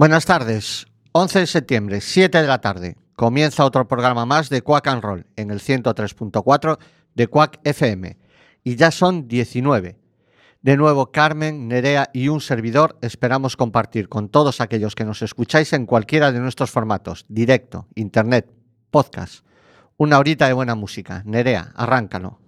Buenas 0.00 0.24
tardes. 0.24 0.86
11 1.12 1.40
de 1.40 1.46
septiembre, 1.46 2.00
7 2.00 2.40
de 2.40 2.46
la 2.46 2.62
tarde. 2.62 2.96
Comienza 3.16 3.66
otro 3.66 3.86
programa 3.86 4.24
más 4.24 4.48
de 4.48 4.62
Quack 4.62 4.86
and 4.86 5.02
Roll 5.02 5.26
en 5.36 5.50
el 5.50 5.60
103.4 5.60 6.78
de 7.14 7.26
Quack 7.26 7.60
FM. 7.64 8.16
Y 8.64 8.76
ya 8.76 8.92
son 8.92 9.28
19. 9.28 9.98
De 10.62 10.76
nuevo, 10.78 11.12
Carmen, 11.12 11.68
Nerea 11.68 12.08
y 12.14 12.28
un 12.28 12.40
servidor 12.40 12.96
esperamos 13.02 13.58
compartir 13.58 14.08
con 14.08 14.30
todos 14.30 14.62
aquellos 14.62 14.94
que 14.94 15.04
nos 15.04 15.20
escucháis 15.20 15.74
en 15.74 15.84
cualquiera 15.84 16.32
de 16.32 16.40
nuestros 16.40 16.70
formatos, 16.70 17.26
directo, 17.28 17.86
internet, 17.94 18.50
podcast. 18.90 19.44
Una 19.98 20.18
horita 20.18 20.46
de 20.46 20.54
buena 20.54 20.76
música. 20.76 21.22
Nerea, 21.26 21.72
arráncalo. 21.76 22.39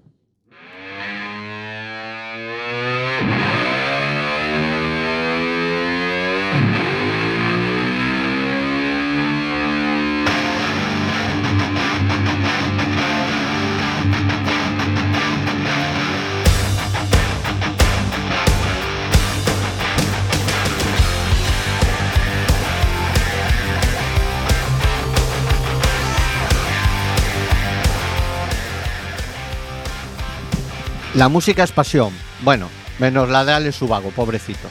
La 31.15 31.29
música 31.29 31.63
es 31.63 31.73
pasión. 31.73 32.11
Bueno, 32.43 32.71
menos 32.99 33.29
la 33.29 33.45
de 33.45 33.53
Ale 33.53 33.73
Subago, 33.73 34.09
pobrecito. 34.13 34.67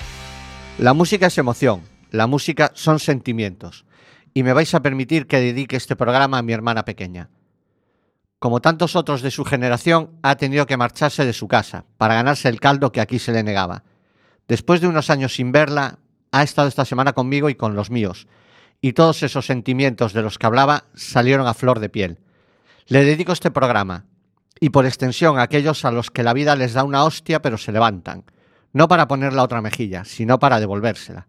La 0.79 0.95
música 0.95 1.27
es 1.27 1.37
emoción. 1.37 1.83
La 2.09 2.25
música 2.25 2.71
son 2.73 2.97
sentimientos. 2.97 3.85
Y 4.33 4.41
me 4.41 4.53
vais 4.53 4.73
a 4.73 4.81
permitir 4.81 5.27
que 5.27 5.39
dedique 5.39 5.75
este 5.75 5.95
programa 5.95 6.39
a 6.39 6.41
mi 6.41 6.51
hermana 6.51 6.83
pequeña. 6.83 7.29
Como 8.39 8.59
tantos 8.59 8.95
otros 8.95 9.21
de 9.21 9.29
su 9.29 9.45
generación, 9.45 10.17
ha 10.23 10.35
tenido 10.35 10.65
que 10.65 10.77
marcharse 10.77 11.25
de 11.25 11.33
su 11.33 11.47
casa 11.47 11.85
para 11.99 12.15
ganarse 12.15 12.49
el 12.49 12.59
caldo 12.59 12.91
que 12.91 13.01
aquí 13.01 13.19
se 13.19 13.33
le 13.33 13.43
negaba. 13.43 13.83
Después 14.47 14.81
de 14.81 14.87
unos 14.87 15.11
años 15.11 15.35
sin 15.35 15.51
verla, 15.51 15.99
ha 16.31 16.41
estado 16.41 16.67
esta 16.67 16.85
semana 16.85 17.13
conmigo 17.13 17.51
y 17.51 17.55
con 17.55 17.75
los 17.75 17.91
míos. 17.91 18.27
Y 18.81 18.93
todos 18.93 19.21
esos 19.21 19.45
sentimientos 19.45 20.11
de 20.13 20.23
los 20.23 20.39
que 20.39 20.47
hablaba 20.47 20.85
salieron 20.95 21.45
a 21.45 21.53
flor 21.53 21.79
de 21.79 21.89
piel. 21.89 22.17
Le 22.87 23.05
dedico 23.05 23.31
este 23.31 23.51
programa, 23.51 24.05
y 24.61 24.69
por 24.69 24.85
extensión 24.85 25.39
aquellos 25.39 25.83
a 25.83 25.91
los 25.91 26.11
que 26.11 26.23
la 26.23 26.33
vida 26.33 26.55
les 26.55 26.73
da 26.73 26.85
una 26.85 27.03
hostia 27.03 27.41
pero 27.41 27.57
se 27.57 27.73
levantan, 27.73 28.23
no 28.71 28.87
para 28.87 29.07
poner 29.07 29.33
la 29.33 29.43
otra 29.43 29.61
mejilla, 29.61 30.05
sino 30.05 30.39
para 30.39 30.61
devolvérsela. 30.61 31.27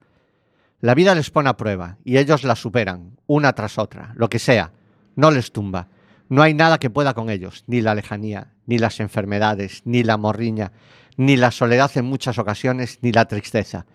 La 0.80 0.94
vida 0.94 1.14
les 1.14 1.30
pone 1.30 1.48
a 1.48 1.56
prueba 1.56 1.97
y 2.05 2.19
ellos 2.19 2.44
la 2.44 2.55
superan, 2.55 3.16
una 3.27 3.55
tras 3.55 3.78
otra, 3.78 4.12
lo 4.16 4.28
que 4.28 4.39
sea, 4.39 4.72
no 5.16 5.30
les 5.30 5.50
tumba. 5.50 5.89
No 6.28 6.42
hay 6.42 6.55
nada 6.55 6.78
que 6.78 6.91
pueda 6.91 7.14
con 7.14 7.30
ellos, 7.30 7.64
ni 7.66 7.80
la 7.80 7.94
lejanía, 7.94 8.52
ni 8.66 8.78
las 8.78 9.00
enfermedades, 9.00 9.83
ni 9.84 10.02
la 10.02 10.17
morriña, 10.17 10.72
ni 11.17 11.36
la 11.36 11.50
soledad 11.50 11.91
en 11.96 12.05
muchas 12.05 12.39
ocasiones, 12.39 12.98
ni 13.02 13.12
la 13.12 13.27
tristeza. 13.27 13.86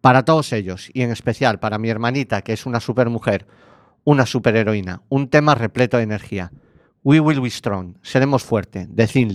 Para 0.00 0.24
todos 0.24 0.52
ellos, 0.52 0.90
y 0.92 1.02
en 1.02 1.10
especial 1.10 1.58
para 1.60 1.78
mi 1.78 1.88
hermanita, 1.88 2.42
que 2.42 2.52
es 2.52 2.66
una 2.66 2.80
supermujer, 2.80 3.46
una 4.04 4.26
superheroína, 4.26 5.02
un 5.08 5.28
tema 5.28 5.54
repleto 5.54 5.96
de 5.96 6.04
energía. 6.04 6.52
We 7.08 7.20
will 7.20 7.40
be 7.40 7.50
strong. 7.50 7.96
Seremos 8.02 8.42
fuerte. 8.42 8.84
De 8.88 9.06
Thin 9.06 9.32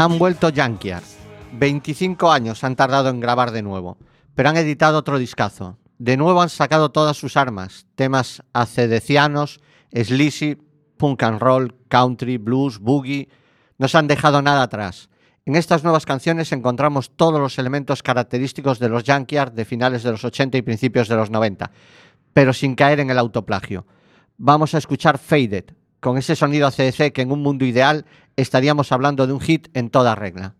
Han 0.00 0.16
vuelto 0.16 0.50
Yankees. 0.50 1.18
25 1.54 2.30
años 2.30 2.62
han 2.62 2.76
tardado 2.76 3.08
en 3.08 3.18
grabar 3.18 3.50
de 3.50 3.62
nuevo, 3.62 3.98
pero 4.36 4.48
han 4.48 4.56
editado 4.56 4.96
otro 4.96 5.18
discazo. 5.18 5.76
De 5.98 6.16
nuevo 6.16 6.40
han 6.40 6.50
sacado 6.50 6.92
todas 6.92 7.16
sus 7.16 7.36
armas, 7.36 7.84
temas 7.96 8.44
acedecianos, 8.52 9.58
sleazy, 9.92 10.56
punk 10.98 11.24
and 11.24 11.40
roll, 11.40 11.74
country, 11.88 12.36
blues, 12.36 12.78
boogie. 12.78 13.28
No 13.76 13.88
se 13.88 13.98
han 13.98 14.06
dejado 14.06 14.40
nada 14.40 14.62
atrás. 14.62 15.10
En 15.44 15.56
estas 15.56 15.82
nuevas 15.82 16.06
canciones 16.06 16.52
encontramos 16.52 17.10
todos 17.16 17.40
los 17.40 17.58
elementos 17.58 18.04
característicos 18.04 18.78
de 18.78 18.90
los 18.90 19.02
Yankees 19.02 19.52
de 19.52 19.64
finales 19.64 20.04
de 20.04 20.12
los 20.12 20.24
80 20.24 20.58
y 20.58 20.62
principios 20.62 21.08
de 21.08 21.16
los 21.16 21.28
90, 21.28 21.72
pero 22.32 22.52
sin 22.52 22.76
caer 22.76 23.00
en 23.00 23.10
el 23.10 23.18
autoplagio. 23.18 23.84
Vamos 24.36 24.76
a 24.76 24.78
escuchar 24.78 25.18
Faded, 25.18 25.64
con 25.98 26.18
ese 26.18 26.36
sonido 26.36 26.68
ACDC 26.68 27.12
que 27.12 27.22
en 27.22 27.32
un 27.32 27.42
mundo 27.42 27.64
ideal 27.64 28.06
estaríamos 28.42 28.92
hablando 28.92 29.26
de 29.26 29.32
un 29.32 29.40
hit 29.40 29.68
en 29.74 29.90
toda 29.90 30.14
regla. 30.14 30.54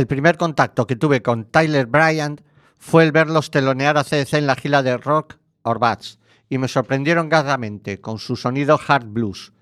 el 0.00 0.06
primer 0.06 0.38
contacto 0.38 0.86
que 0.86 0.96
tuve 0.96 1.20
con 1.20 1.44
Tyler 1.44 1.86
Bryant 1.86 2.40
fue 2.78 3.04
el 3.04 3.12
verlos 3.12 3.50
telonear 3.50 3.98
a 3.98 4.04
CDC 4.04 4.34
en 4.34 4.46
la 4.46 4.56
gira 4.56 4.82
de 4.82 4.96
Rock 4.96 5.36
or 5.62 5.78
Bats, 5.78 6.18
y 6.48 6.56
me 6.56 6.68
sorprendieron 6.68 7.28
gratamente 7.28 8.00
con 8.00 8.18
su 8.18 8.34
sonido 8.34 8.80
hard 8.88 9.04
blues. 9.04 9.52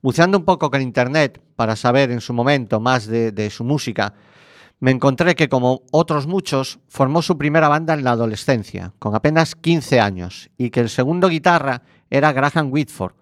Buceando 0.00 0.38
un 0.38 0.44
poco 0.44 0.70
con 0.70 0.80
internet 0.80 1.42
para 1.56 1.74
saber 1.74 2.12
en 2.12 2.20
su 2.20 2.32
momento 2.32 2.78
más 2.78 3.08
de 3.08 3.50
su 3.50 3.64
música, 3.64 4.14
me 4.78 4.92
encontré 4.92 5.34
que, 5.34 5.48
como 5.48 5.82
otros 5.90 6.28
muchos, 6.28 6.78
formó 6.86 7.20
su 7.20 7.36
primera 7.36 7.66
banda 7.66 7.94
en 7.94 8.04
la 8.04 8.12
adolescencia, 8.12 8.92
con 9.00 9.16
apenas 9.16 9.56
15 9.56 9.98
años, 9.98 10.50
y 10.56 10.70
que 10.70 10.78
el 10.78 10.88
segundo 10.88 11.28
guitarra 11.28 11.82
era 12.10 12.32
Graham 12.32 12.70
Whitford, 12.70 13.14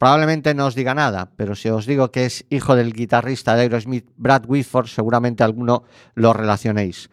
Probablemente 0.00 0.54
no 0.54 0.64
os 0.64 0.74
diga 0.74 0.94
nada, 0.94 1.28
pero 1.36 1.52
si 1.54 1.68
os 1.68 1.84
digo 1.84 2.10
que 2.10 2.24
es 2.24 2.46
hijo 2.48 2.74
del 2.74 2.94
guitarrista 2.94 3.54
de 3.54 3.68
Aerosmith 3.68 4.08
Brad 4.16 4.48
Whitford, 4.48 4.86
seguramente 4.86 5.44
alguno 5.44 5.84
lo 6.14 6.32
relacionéis. 6.32 7.10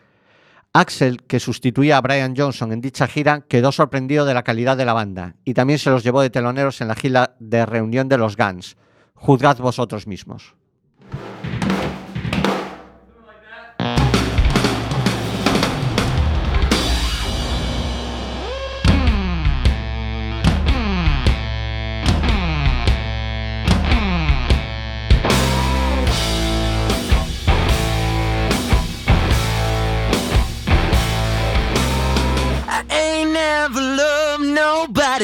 Axel, 0.71 1.23
que 1.23 1.41
sustituía 1.41 1.97
a 1.97 2.01
Brian 2.01 2.33
Johnson 2.33 2.71
en 2.71 2.79
dicha 2.79 3.07
gira, 3.07 3.41
quedó 3.41 3.73
sorprendido 3.73 4.23
de 4.23 4.33
la 4.33 4.43
calidad 4.43 4.77
de 4.77 4.85
la 4.85 4.93
banda 4.93 5.35
y 5.43 5.53
también 5.53 5.79
se 5.79 5.89
los 5.89 6.01
llevó 6.01 6.21
de 6.21 6.29
teloneros 6.29 6.79
en 6.79 6.87
la 6.87 6.95
gira 6.95 7.35
de 7.41 7.65
reunión 7.65 8.07
de 8.07 8.19
los 8.19 8.37
Guns. 8.37 8.77
Juzgad 9.15 9.57
vosotros 9.57 10.07
mismos. 10.07 10.55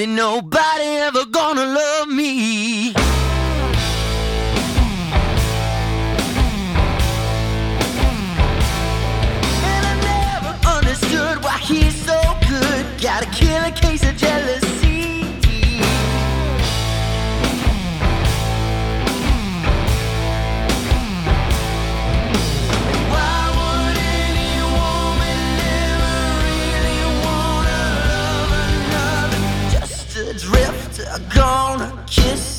Nobody, 0.06 0.16
nobody 0.16 0.84
ever 0.84 1.26
gonna 1.26 1.66
love 1.66 2.08
me. 2.08 2.94
And 9.64 9.86
I 9.86 9.96
never 10.02 10.68
understood 10.68 11.44
why 11.44 11.58
he's 11.60 11.96
so 12.06 12.20
good. 12.48 13.02
Got 13.02 13.24
a 13.24 13.30
killer 13.32 13.72
case 13.72 14.04
of 14.08 14.16
jealousy. 14.18 14.83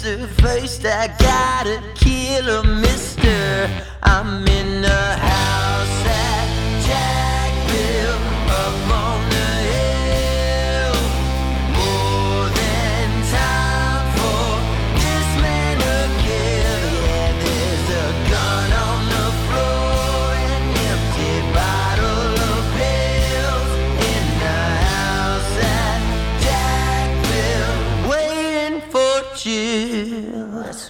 Her 0.05 0.27
face. 0.27 0.85
I 0.85 1.09
gotta 1.19 1.83
kill 1.95 2.49
a 2.49 2.63
mister. 2.63 3.71
I'm 4.03 4.47
in 4.47 4.83
the 4.83 5.17
house 5.17 6.04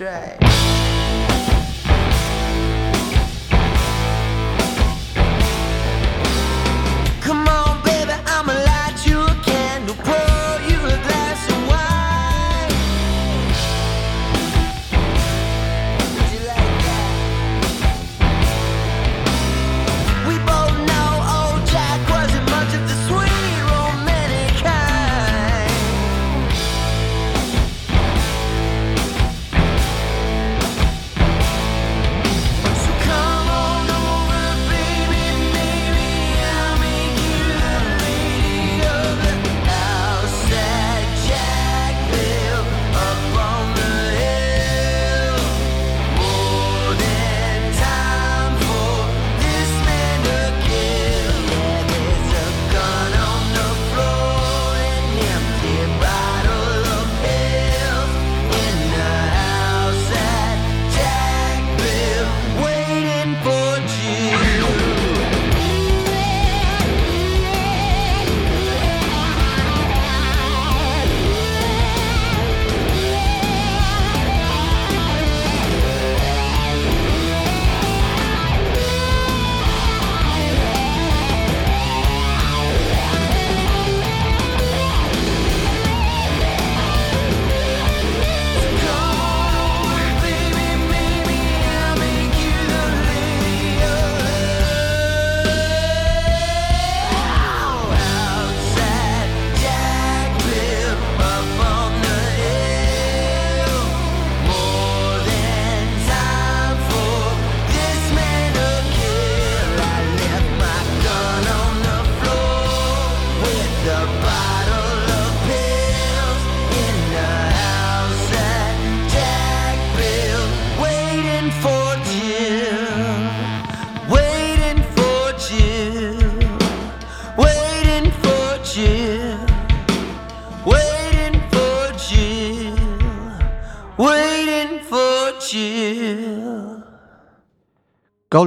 right. 0.01 0.54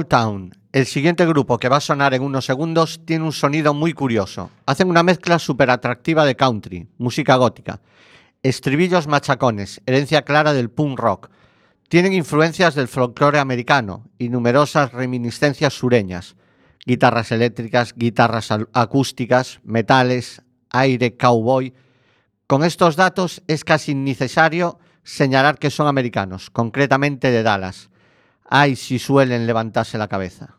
Town, 0.06 0.54
el 0.72 0.86
siguiente 0.86 1.24
grupo 1.26 1.58
que 1.58 1.68
va 1.68 1.78
a 1.78 1.80
sonar 1.80 2.14
en 2.14 2.22
unos 2.22 2.44
segundos, 2.44 3.00
tiene 3.04 3.24
un 3.24 3.32
sonido 3.32 3.74
muy 3.74 3.92
curioso. 3.92 4.50
Hacen 4.66 4.88
una 4.88 5.02
mezcla 5.02 5.38
súper 5.38 5.70
atractiva 5.70 6.24
de 6.24 6.36
country, 6.36 6.88
música 6.98 7.36
gótica, 7.36 7.80
estribillos 8.42 9.06
machacones, 9.06 9.80
herencia 9.86 10.22
clara 10.22 10.52
del 10.52 10.70
punk 10.70 10.98
rock. 10.98 11.30
Tienen 11.88 12.12
influencias 12.12 12.74
del 12.74 12.88
folclore 12.88 13.38
americano 13.38 14.10
y 14.18 14.28
numerosas 14.28 14.92
reminiscencias 14.92 15.74
sureñas. 15.74 16.36
Guitarras 16.84 17.32
eléctricas, 17.32 17.94
guitarras 17.96 18.50
acústicas, 18.72 19.60
metales, 19.64 20.42
aire 20.70 21.16
cowboy. 21.16 21.74
Con 22.46 22.62
estos 22.64 22.96
datos 22.96 23.42
es 23.46 23.64
casi 23.64 23.92
innecesario 23.92 24.78
señalar 25.02 25.58
que 25.58 25.70
son 25.70 25.86
americanos, 25.86 26.50
concretamente 26.50 27.30
de 27.30 27.42
Dallas. 27.42 27.90
Ay, 28.50 28.76
si 28.76 28.98
suelen 28.98 29.46
levantarse 29.46 29.98
la 29.98 30.08
cabeza. 30.08 30.57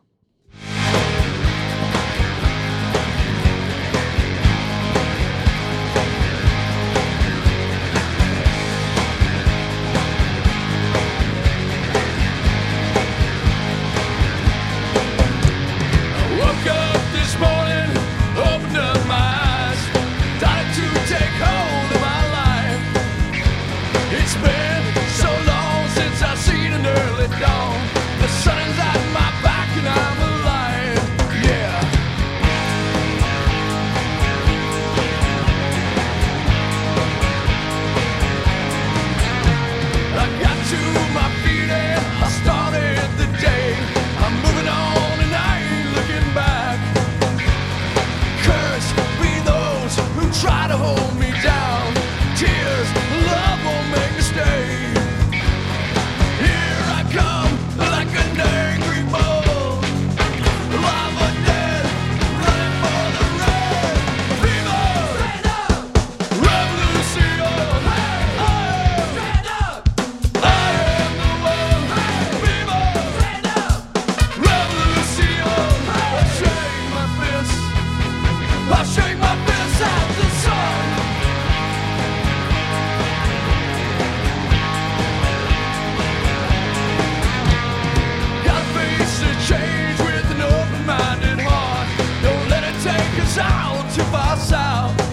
Out 93.41 93.89
to 93.93 94.03
pass 94.05 94.49
south. 94.49 95.08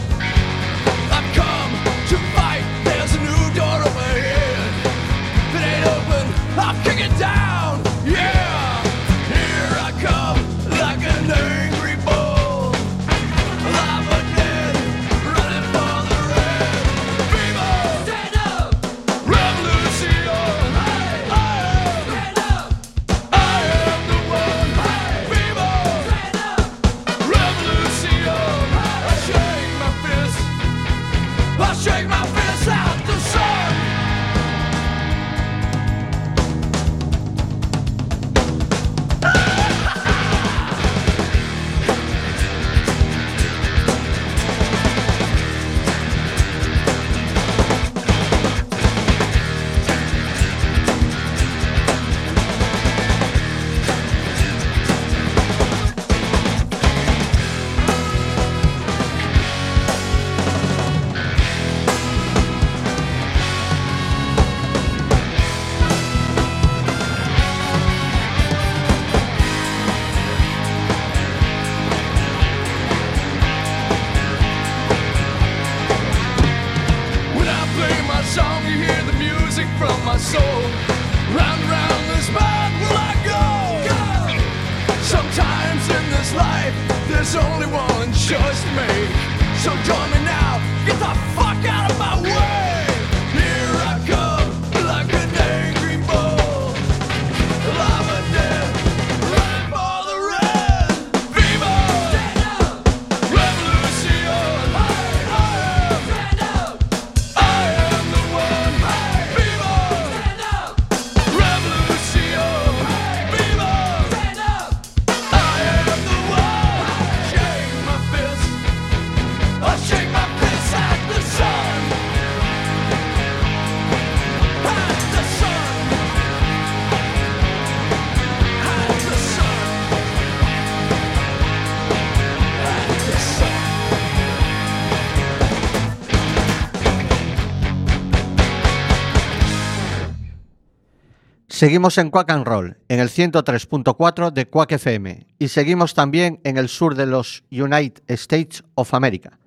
Seguimos 141.56 141.96
en 141.96 142.10
Quack 142.10 142.30
and 142.32 142.44
Roll, 142.44 142.76
en 142.90 143.00
el 143.00 143.08
103.4 143.08 144.30
de 144.30 144.46
Quack 144.46 144.72
FM, 144.72 145.26
y 145.38 145.48
seguimos 145.48 145.94
también 145.94 146.38
en 146.44 146.58
el 146.58 146.68
sur 146.68 146.94
de 146.94 147.06
los 147.06 147.44
United 147.50 148.02
States 148.08 148.62
of 148.74 148.92
America. 148.92 149.38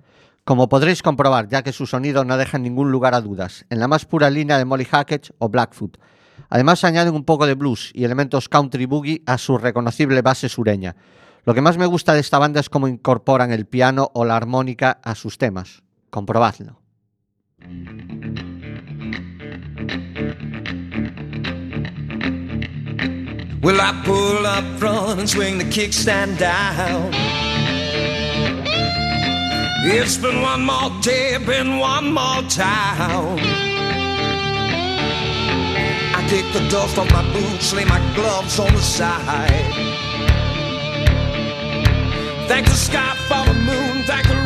Como 0.42 0.68
podréis 0.68 1.04
comprobar, 1.04 1.46
ya 1.46 1.62
que 1.62 1.70
su 1.70 1.86
sonido 1.86 2.24
no 2.24 2.36
deja 2.36 2.58
ningún 2.58 2.90
lugar 2.90 3.14
a 3.14 3.20
dudas, 3.20 3.64
en 3.70 3.78
la 3.78 3.86
más 3.86 4.06
pura 4.06 4.28
línea 4.28 4.58
de 4.58 4.64
Molly 4.64 4.86
Hackett 4.86 5.32
o 5.38 5.50
Blackfoot. 5.50 5.98
Además 6.48 6.82
añaden 6.82 7.14
un 7.14 7.22
poco 7.22 7.46
de 7.46 7.54
blues 7.54 7.92
y 7.94 8.02
elementos 8.02 8.48
country 8.48 8.86
boogie 8.86 9.22
a 9.26 9.38
su 9.38 9.56
reconocible 9.56 10.20
base 10.20 10.48
sureña. 10.48 10.96
Lo 11.44 11.54
que 11.54 11.60
más 11.60 11.78
me 11.78 11.86
gusta 11.86 12.12
de 12.12 12.18
esta 12.18 12.40
banda 12.40 12.58
es 12.58 12.68
cómo 12.68 12.88
incorporan 12.88 13.52
el 13.52 13.66
piano 13.66 14.10
o 14.14 14.24
la 14.24 14.36
armónica 14.36 14.98
a 15.04 15.14
sus 15.14 15.38
temas. 15.38 15.84
Comprobadlo. 16.10 16.80
Well, 23.62 23.78
I 23.78 23.92
pull 24.06 24.46
up 24.46 24.64
front 24.78 25.20
and 25.20 25.28
swing 25.28 25.58
the 25.58 25.64
kickstand 25.64 26.38
down. 26.38 27.12
It's 29.84 30.16
been 30.16 30.40
one 30.40 30.64
more 30.64 30.90
day, 31.02 31.36
been 31.44 31.78
one 31.78 32.10
more 32.10 32.40
town. 32.48 33.38
I 36.16 36.26
take 36.30 36.50
the 36.54 36.66
dust 36.70 36.96
off 36.96 37.12
my 37.12 37.22
boots, 37.34 37.74
lay 37.74 37.84
my 37.84 38.00
gloves 38.14 38.58
on 38.58 38.72
the 38.72 38.80
side. 38.80 39.50
Thank 42.48 42.66
the 42.66 42.72
sky 42.72 43.14
for 43.28 43.44
the 43.44 43.58
moon, 43.60 44.04
thank 44.04 44.26
the 44.26 44.39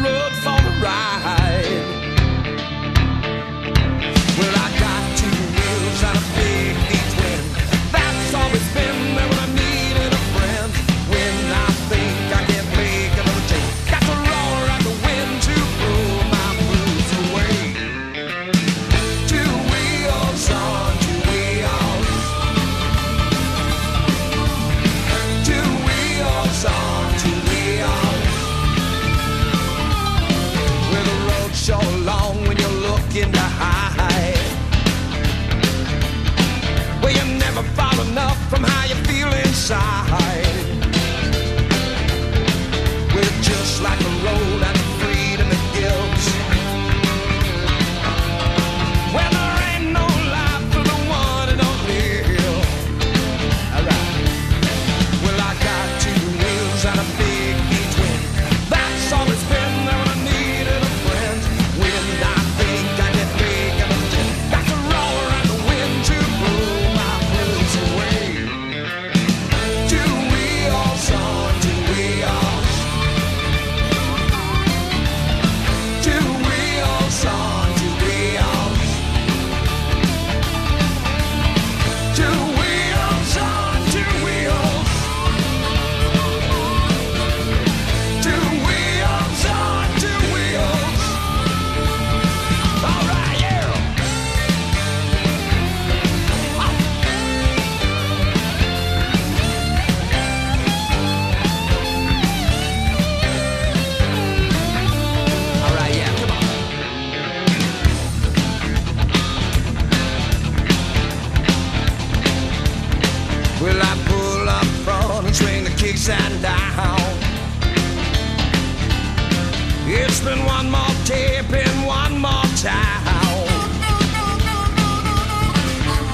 one 120.46 120.70
more 120.70 120.94
tip 121.04 121.50
and 121.52 121.86
one 121.86 122.18
more 122.18 122.48
town. 122.56 123.46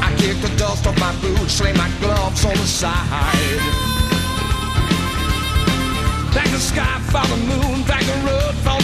I 0.07 0.15
kick 0.19 0.41
the 0.41 0.53
dust 0.57 0.87
off 0.87 0.99
my 0.99 1.13
boots, 1.21 1.61
lay 1.61 1.73
my 1.73 1.91
gloves 2.01 2.45
on 2.45 2.55
the 2.55 2.67
side. 2.67 3.61
Thank 6.33 6.51
the 6.51 6.59
sky 6.59 6.99
for 7.13 7.27
the 7.33 7.37
moon, 7.51 7.83
thank 7.85 8.07
the 8.07 8.19
road 8.27 8.55
for 8.65 8.80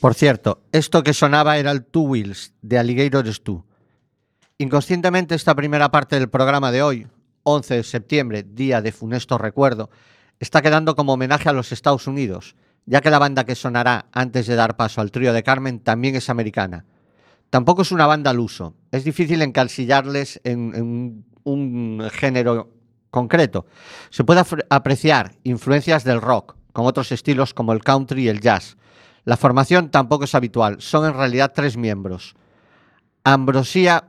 Por 0.00 0.14
cierto, 0.14 0.62
esto 0.72 1.02
que 1.02 1.12
sonaba 1.12 1.58
era 1.58 1.70
el 1.70 1.84
Two 1.84 2.04
Wheels 2.04 2.54
de 2.62 2.78
Alligator 2.78 3.30
Stew. 3.30 3.66
Inconscientemente 4.56 5.34
esta 5.34 5.54
primera 5.54 5.90
parte 5.90 6.18
del 6.18 6.30
programa 6.30 6.72
de 6.72 6.82
hoy, 6.82 7.06
11 7.42 7.74
de 7.74 7.82
septiembre, 7.82 8.42
día 8.42 8.80
de 8.80 8.92
funesto 8.92 9.36
recuerdo, 9.36 9.90
está 10.38 10.62
quedando 10.62 10.96
como 10.96 11.12
homenaje 11.12 11.50
a 11.50 11.52
los 11.52 11.70
Estados 11.70 12.06
Unidos, 12.06 12.56
ya 12.86 13.02
que 13.02 13.10
la 13.10 13.18
banda 13.18 13.44
que 13.44 13.54
sonará 13.54 14.06
antes 14.12 14.46
de 14.46 14.54
dar 14.54 14.78
paso 14.78 15.02
al 15.02 15.10
trío 15.10 15.34
de 15.34 15.42
Carmen 15.42 15.80
también 15.80 16.16
es 16.16 16.30
americana. 16.30 16.86
Tampoco 17.50 17.82
es 17.82 17.92
una 17.92 18.06
banda 18.06 18.30
al 18.30 18.40
uso, 18.40 18.74
es 18.92 19.04
difícil 19.04 19.42
encasillarles 19.42 20.40
en, 20.44 20.74
en 20.74 21.24
un 21.44 22.08
género 22.10 22.72
concreto. 23.10 23.66
Se 24.08 24.24
puede 24.24 24.42
apreciar 24.70 25.32
influencias 25.44 26.04
del 26.04 26.22
rock, 26.22 26.56
con 26.72 26.86
otros 26.86 27.12
estilos 27.12 27.52
como 27.52 27.74
el 27.74 27.84
country 27.84 28.22
y 28.22 28.28
el 28.28 28.40
jazz. 28.40 28.78
La 29.24 29.36
formación 29.36 29.90
tampoco 29.90 30.24
es 30.24 30.34
habitual, 30.34 30.80
son 30.80 31.06
en 31.06 31.14
realidad 31.14 31.52
tres 31.54 31.76
miembros. 31.76 32.34
Ambrosia 33.24 34.04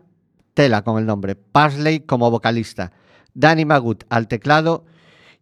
Tela 0.54 0.84
con 0.84 0.97
el 0.97 1.06
nombre, 1.06 1.36
Parsley 1.36 2.02
como 2.02 2.30
vocalista, 2.30 2.91
Danny 3.34 3.65
Magut 3.65 4.04
al 4.10 4.28
teclado 4.28 4.86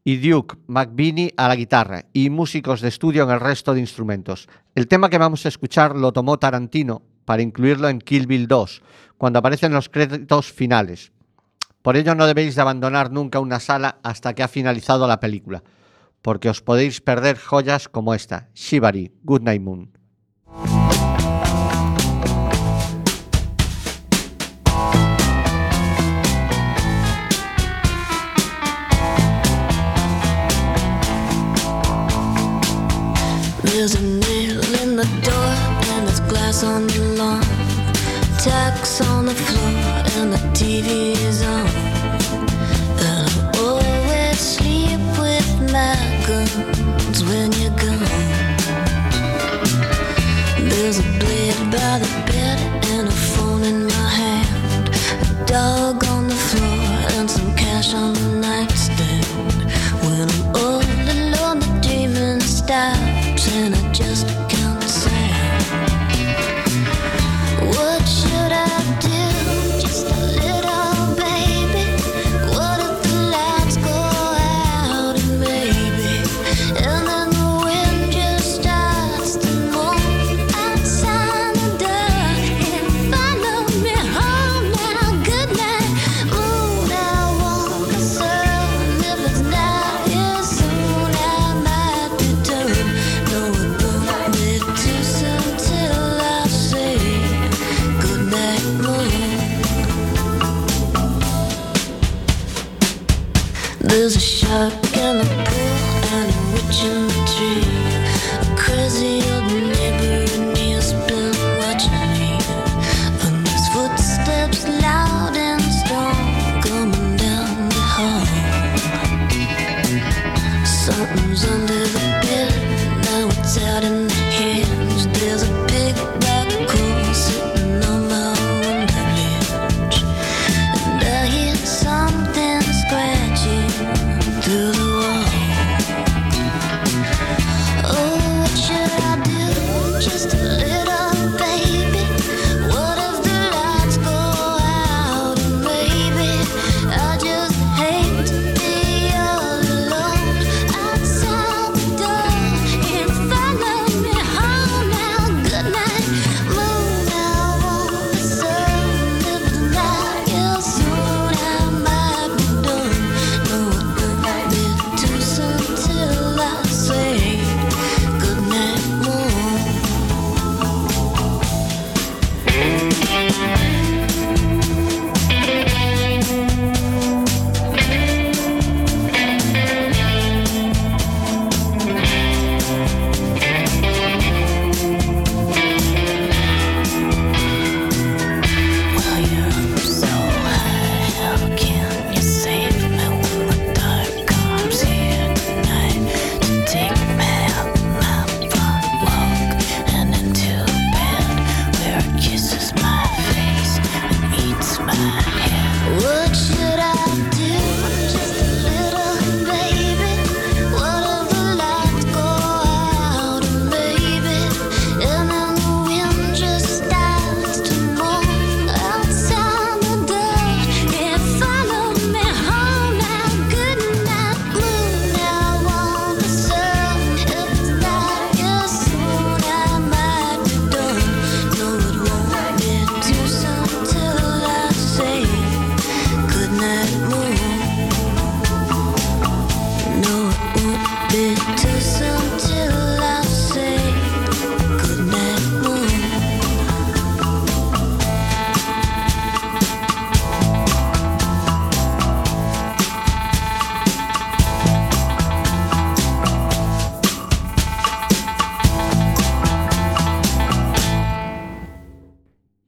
y 0.04 0.18
Duke 0.18 0.58
McBeanie 0.68 1.34
a 1.38 1.48
la 1.48 1.56
guitarra 1.56 2.06
y 2.14 2.30
músicos 2.30 2.82
de 2.82 2.90
estudio 2.90 3.24
en 3.24 3.32
el 3.32 3.40
resto 3.40 3.74
de 3.74 3.80
instrumentos. 3.80 4.48
El 4.76 4.88
tema 4.88 5.10
que 5.10 5.18
vamos 5.18 5.46
a 5.46 5.50
escuchar 5.50 5.96
lo 5.96 6.14
tomó 6.14 6.38
Tarantino 6.38 7.02
para 7.26 7.42
incluirlo 7.42 7.90
en 7.90 8.00
Kill 8.00 8.28
Bill 8.28 8.48
2, 8.48 8.82
cuando 9.18 9.40
aparecen 9.40 9.74
los 9.74 9.90
créditos 9.90 10.52
finales. 10.52 11.12
Por 11.82 11.96
ello 11.96 12.16
no 12.16 12.26
debéis 12.26 12.56
de 12.56 12.62
abandonar 12.62 13.12
nunca 13.12 13.40
una 13.40 13.60
sala 13.60 14.00
hasta 14.04 14.34
que 14.34 14.44
ha 14.44 14.48
finalizado 14.48 15.08
la 15.08 15.20
película, 15.20 15.64
porque 16.22 16.50
os 16.50 16.62
podéis 16.62 17.00
perder 17.00 17.38
joyas 17.38 17.88
como 17.88 18.14
esta, 18.14 18.50
Shibari, 18.54 19.12
Goodnight 19.24 19.62
Moon. 19.62 19.92
There's 33.64 33.96
a 33.96 34.02
nail 34.02 34.60
in 34.82 34.96
the 34.98 35.08
door 35.24 35.50
and 35.94 36.08
there's 36.08 36.20
glass 36.22 36.64
on 36.64 36.88
the 36.88 37.00
lawn. 37.18 37.42
Tacks 38.40 39.00
on 39.02 39.26
the 39.26 39.36
floor 39.36 39.72
and 40.18 40.34
the 40.34 40.40
TV 40.54 41.12
is 41.28 41.44
on. 41.44 41.69
When 46.30 47.52
you're 47.54 47.72
gone. 47.72 48.06
There's 50.70 51.00
a 51.00 51.04
blade 51.18 51.58
by 51.72 51.98
the 51.98 52.10
bed 52.28 52.86
and 52.92 53.08
a 53.08 53.12
phone 53.12 53.64
in 53.64 53.86
my 53.88 54.10
hand. 54.22 54.90
A 54.90 55.46
dog 55.46 56.04
on 56.06 56.28
the 56.28 56.36
floor 56.36 56.86
and 57.18 57.30
some 57.30 57.56
cash 57.56 57.96
on 57.96 58.14
the 58.14 58.30
nightstand. 58.48 59.26
When 60.04 60.30
I'm 60.30 60.56
all 60.56 60.84
alone, 61.16 61.60
the 61.62 61.80
dreaming 61.82 62.42
stops 62.42 63.52
and 63.52 63.74
I 63.74 63.92
just 63.92 64.39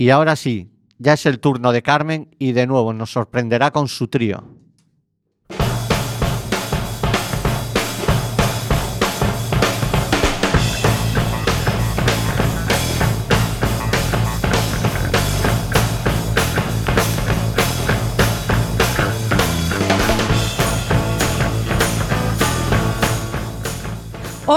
Y 0.01 0.09
ahora 0.09 0.35
sí, 0.35 0.67
ya 0.97 1.13
es 1.13 1.27
el 1.27 1.39
turno 1.39 1.71
de 1.71 1.83
Carmen 1.83 2.35
y 2.39 2.53
de 2.53 2.65
nuevo 2.65 2.91
nos 2.91 3.11
sorprenderá 3.11 3.69
con 3.69 3.87
su 3.87 4.07
trío. 4.07 4.43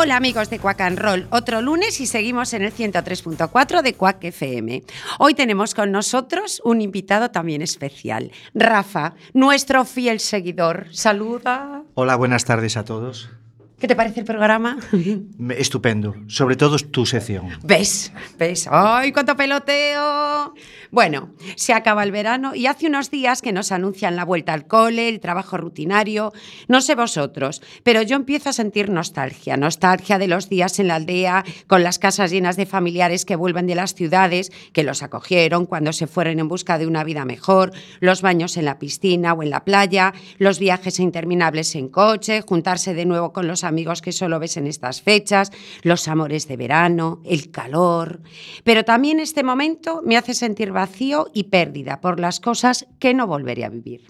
Hola 0.04 0.16
amigos 0.16 0.50
de 0.50 0.58
Quack 0.58 0.98
Roll, 0.98 1.26
otro 1.30 1.62
lunes 1.62 1.98
y 1.98 2.06
seguimos 2.06 2.52
en 2.52 2.60
el 2.60 2.74
103.4 2.74 3.80
de 3.80 3.94
Quack 3.94 4.24
FM. 4.24 4.82
Hoy 5.18 5.32
tenemos 5.32 5.74
con 5.74 5.92
nosotros 5.92 6.60
un 6.62 6.82
invitado 6.82 7.30
también 7.30 7.62
especial, 7.62 8.30
Rafa, 8.52 9.14
nuestro 9.32 9.86
fiel 9.86 10.20
seguidor. 10.20 10.88
Saluda. 10.90 11.84
Hola, 11.94 12.16
buenas 12.16 12.44
tardes 12.44 12.76
a 12.76 12.84
todos. 12.84 13.30
¿Qué 13.78 13.88
te 13.88 13.96
parece 13.96 14.20
el 14.20 14.26
programa? 14.26 14.78
Estupendo, 15.58 16.14
sobre 16.28 16.56
todo 16.56 16.76
tu 16.78 17.04
sección. 17.04 17.50
¿Ves? 17.62 18.12
¿Ves? 18.38 18.68
¡Ay, 18.70 19.12
cuánto 19.12 19.36
peloteo! 19.36 20.54
Bueno, 20.90 21.30
se 21.56 21.72
acaba 21.72 22.04
el 22.04 22.12
verano 22.12 22.54
y 22.54 22.66
hace 22.66 22.86
unos 22.86 23.10
días 23.10 23.42
que 23.42 23.52
nos 23.52 23.72
anuncian 23.72 24.14
la 24.14 24.24
vuelta 24.24 24.52
al 24.52 24.68
cole, 24.68 25.08
el 25.08 25.18
trabajo 25.18 25.56
rutinario. 25.56 26.32
No 26.68 26.80
sé 26.80 26.94
vosotros, 26.94 27.62
pero 27.82 28.00
yo 28.02 28.14
empiezo 28.14 28.50
a 28.50 28.52
sentir 28.52 28.90
nostalgia. 28.90 29.56
Nostalgia 29.56 30.18
de 30.18 30.28
los 30.28 30.48
días 30.48 30.78
en 30.78 30.86
la 30.86 30.94
aldea, 30.94 31.44
con 31.66 31.82
las 31.82 31.98
casas 31.98 32.30
llenas 32.30 32.56
de 32.56 32.66
familiares 32.66 33.24
que 33.24 33.34
vuelven 33.34 33.66
de 33.66 33.74
las 33.74 33.94
ciudades, 33.94 34.52
que 34.72 34.84
los 34.84 35.02
acogieron 35.02 35.66
cuando 35.66 35.92
se 35.92 36.06
fueron 36.06 36.38
en 36.38 36.46
busca 36.46 36.78
de 36.78 36.86
una 36.86 37.02
vida 37.02 37.24
mejor, 37.24 37.72
los 37.98 38.22
baños 38.22 38.56
en 38.56 38.66
la 38.66 38.78
piscina 38.78 39.32
o 39.32 39.42
en 39.42 39.50
la 39.50 39.64
playa, 39.64 40.14
los 40.38 40.60
viajes 40.60 41.00
interminables 41.00 41.74
en 41.74 41.88
coche, 41.88 42.42
juntarse 42.46 42.94
de 42.94 43.04
nuevo 43.04 43.32
con 43.32 43.48
los 43.48 43.63
amigos 43.64 44.02
que 44.02 44.12
solo 44.12 44.38
ves 44.38 44.56
en 44.56 44.66
estas 44.66 45.02
fechas, 45.02 45.50
los 45.82 46.06
amores 46.06 46.46
de 46.46 46.56
verano, 46.56 47.20
el 47.24 47.50
calor. 47.50 48.20
Pero 48.62 48.84
también 48.84 49.18
este 49.18 49.42
momento 49.42 50.02
me 50.04 50.16
hace 50.16 50.34
sentir 50.34 50.70
vacío 50.70 51.30
y 51.34 51.44
pérdida 51.44 52.00
por 52.00 52.20
las 52.20 52.40
cosas 52.40 52.86
que 52.98 53.14
no 53.14 53.26
volveré 53.26 53.64
a 53.64 53.70
vivir. 53.70 54.02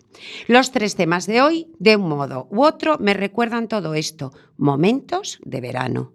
Los 0.46 0.70
tres 0.70 0.96
temas 0.96 1.26
de 1.26 1.40
hoy, 1.42 1.68
de 1.78 1.96
un 1.96 2.08
modo 2.08 2.48
u 2.50 2.64
otro, 2.64 2.98
me 2.98 3.14
recuerdan 3.14 3.68
todo 3.68 3.94
esto, 3.94 4.32
momentos 4.56 5.38
de 5.44 5.60
verano. 5.60 6.12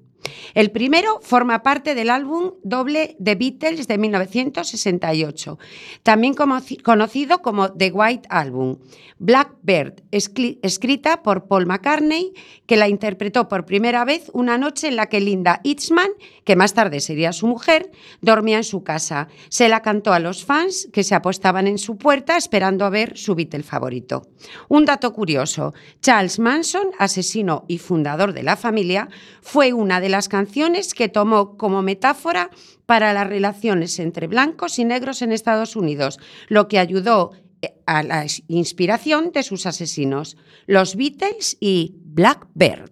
El 0.54 0.72
primero 0.72 1.20
forma 1.22 1.64
parte 1.64 1.96
del 1.96 2.10
álbum 2.10 2.52
doble 2.64 3.16
de 3.20 3.36
Beatles 3.36 3.88
de 3.88 3.98
1968, 3.98 5.58
también 6.04 6.34
conocido 6.34 7.42
como 7.42 7.72
The 7.72 7.92
White 7.92 8.28
Album. 8.30 8.78
Blackbird, 9.18 10.02
escri- 10.12 10.60
escrita 10.62 11.22
por 11.24 11.48
Paul 11.48 11.66
McCartney, 11.66 12.34
que 12.66 12.78
la 12.78 12.88
interpretó 12.88 13.48
por 13.50 13.66
primera 13.66 14.06
vez 14.06 14.30
una 14.34 14.58
noche 14.58 14.88
en 14.88 14.96
la 14.96 15.08
que 15.08 15.20
Linda 15.20 15.60
Eastman, 15.64 16.10
que 16.46 16.56
más 16.56 16.74
tarde 16.74 17.00
sería 17.02 17.34
su 17.34 17.46
mujer, 17.48 17.92
dormía 18.22 18.58
en 18.58 18.64
su 18.64 18.84
casa. 18.84 19.28
Se 19.50 19.68
la 19.70 19.82
cantó 19.82 20.14
a 20.14 20.20
los 20.20 20.46
fans 20.46 20.88
que 20.94 21.04
se 21.04 21.16
apostaban 21.16 21.68
en 21.68 21.78
su 21.78 21.98
puerta 21.98 22.38
esperando 22.38 22.86
a 22.86 22.90
ver 22.90 23.18
su 23.18 23.36
Beatle 23.36 23.64
favorito. 23.64 24.28
Un 24.68 24.86
dato 24.86 25.14
curioso, 25.14 25.74
Charles 26.02 26.40
Manson, 26.40 26.88
asesino 26.98 27.66
y 27.68 27.78
fundador 27.78 28.34
de 28.34 28.44
la 28.44 28.56
familia, 28.56 29.10
fue 29.42 29.74
una 29.74 30.00
de 30.02 30.10
las 30.10 30.19
canciones 30.28 30.94
que 30.94 31.08
tomó 31.08 31.56
como 31.56 31.82
metáfora 31.82 32.50
para 32.86 33.14
las 33.14 33.28
relaciones 33.28 34.00
entre 34.00 34.28
blancos 34.28 34.80
y 34.80 34.86
negros 34.86 35.22
en 35.22 35.32
Estados 35.32 35.76
Unidos, 35.76 36.20
lo 36.48 36.68
que 36.68 36.80
ayudó 36.80 37.32
eh, 37.62 37.74
a 37.86 38.04
la 38.04 38.26
inspiración 38.48 39.32
de 39.32 39.44
sus 39.44 39.66
asesinos, 39.66 40.36
los 40.66 40.96
Beatles 40.96 41.56
y 41.60 41.96
Blackbird. 42.04 42.92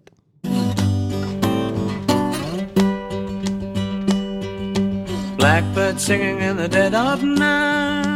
Blackbird 5.38 6.00
singing 6.00 6.40
in 6.42 6.58
the 6.58 6.68
dead 6.68 6.96
of 6.96 7.24
night. 7.24 8.08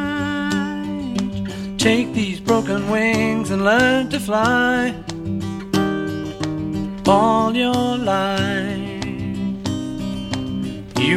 Take 1.77 2.13
these 2.13 2.39
broken 2.39 2.91
wings 2.91 3.49
and 3.49 3.63
learn 3.63 4.09
to 4.09 4.19
fly. 4.19 4.93
All 7.07 7.55
your 7.55 7.97
life, 7.97 8.60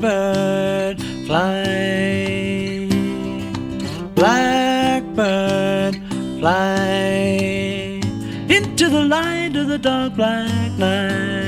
Blackbird 0.00 1.02
fly. 1.26 2.88
Blackbird 4.14 5.96
fly 6.38 8.00
into 8.48 8.88
the 8.88 9.04
light 9.04 9.56
of 9.56 9.66
the 9.66 9.78
dark 9.78 10.14
black 10.14 10.70
night. 10.78 11.47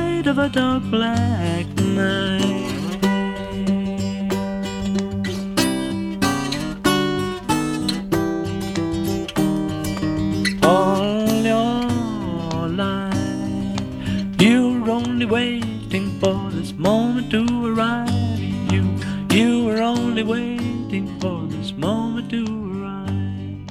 of 0.27 0.37
a 0.37 0.49
dark 0.49 0.83
black 0.91 1.65
night. 1.77 2.41
All 10.61 11.27
your 11.43 12.67
life, 12.69 14.41
you're 14.41 14.89
only 14.89 15.25
waiting 15.25 16.19
for 16.19 16.51
this 16.51 16.73
moment 16.73 17.31
to 17.31 17.45
arrive. 17.65 18.39
You, 18.71 18.83
you 19.31 19.65
were 19.65 19.81
only 19.81 20.23
waiting 20.23 21.19
for 21.19 21.47
this 21.47 21.71
moment 21.73 22.29
to 22.29 22.43
arrive. 22.45 23.65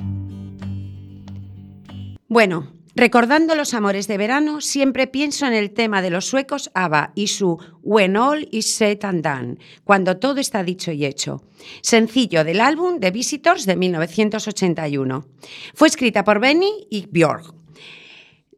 Bueno, 2.29 2.67
recordando 3.01 3.55
los 3.55 3.73
amores 3.73 4.09
de 4.09 4.19
verano, 4.19 4.61
siempre 4.61 5.07
pienso 5.07 5.47
en 5.47 5.55
el 5.55 5.71
tema 5.71 6.03
de 6.03 6.11
los 6.11 6.27
suecos 6.27 6.71
ABBA 6.75 7.13
y 7.15 7.29
su 7.29 7.59
When 7.83 8.15
All 8.19 8.47
Is 8.51 8.75
Said 8.75 9.07
and 9.07 9.25
Done, 9.25 9.57
cuando 9.85 10.19
todo 10.19 10.39
está 10.39 10.63
dicho 10.63 10.93
y 10.93 11.07
hecho. 11.07 11.43
Sencillo 11.81 12.45
del 12.45 12.61
álbum 12.61 13.01
The 13.01 13.11
Visitors 13.11 13.65
de 13.65 13.77
1981. 13.77 15.27
Fue 15.73 15.89
escrita 15.89 16.25
por 16.25 16.41
Benny 16.41 16.89
y 16.91 17.07
Björk. 17.11 17.55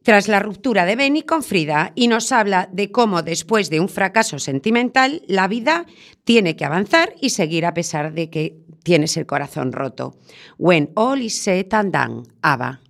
Tras 0.03 0.27
la 0.27 0.41
ruptura 0.41 0.83
de 0.83 0.97
Benny 0.97 1.21
con 1.21 1.41
Frida 1.41 1.93
y 1.95 2.09
nos 2.09 2.33
habla 2.33 2.67
de 2.69 2.91
cómo 2.91 3.21
después 3.21 3.69
de 3.69 3.79
un 3.79 3.87
fracaso 3.87 4.39
sentimental 4.39 5.21
la 5.25 5.47
vida 5.47 5.85
tiene 6.25 6.57
que 6.57 6.65
avanzar 6.65 7.15
y 7.21 7.29
seguir 7.29 7.65
a 7.65 7.73
pesar 7.73 8.13
de 8.13 8.29
que 8.29 8.57
tienes 8.83 9.15
el 9.15 9.25
corazón 9.25 9.71
roto. 9.71 10.17
When 10.57 10.89
all 10.95 11.21
is 11.21 11.41
said 11.41 11.73
and 11.73 11.93
done, 11.93 12.23
ABBA. 12.41 12.82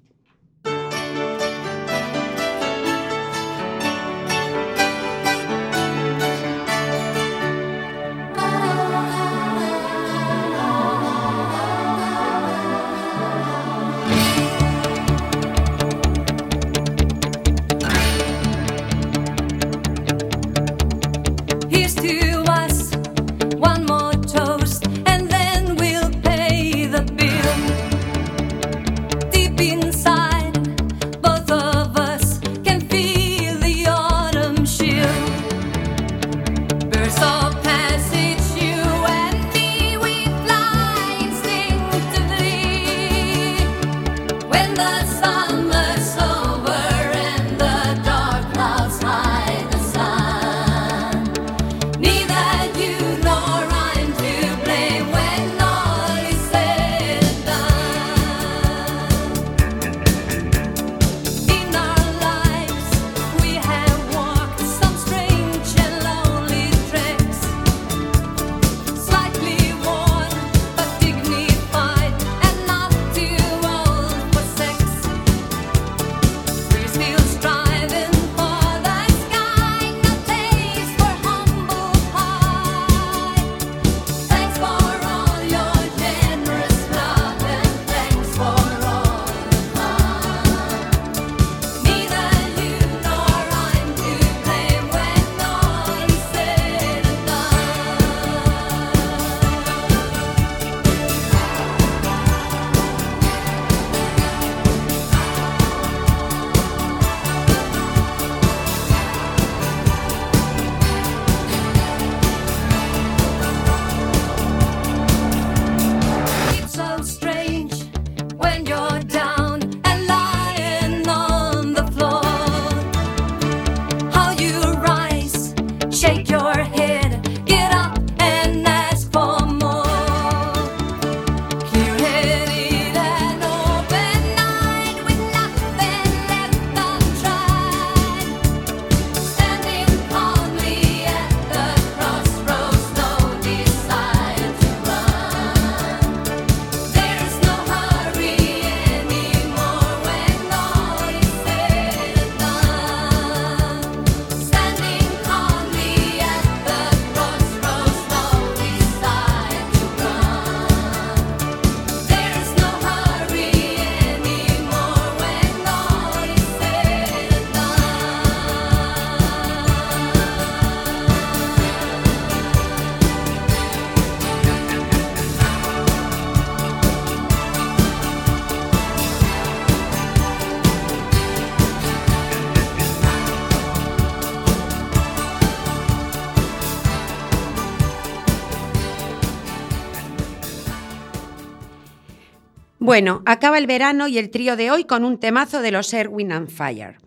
Bueno, 192.84 193.22
acaba 193.26 193.60
el 193.60 193.66
verano 193.66 194.10
y 194.10 194.18
el 194.18 194.30
trío 194.30 194.58
de 194.58 194.70
hoy 194.70 194.84
con 194.84 195.06
un 195.06 195.18
temazo 195.18 195.62
de 195.62 195.72
los 195.72 195.94
Erwin 195.94 196.34
and 196.34 196.50
Fire. 196.50 196.98